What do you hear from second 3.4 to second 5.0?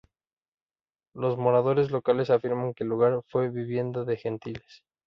vivienda de gentiles.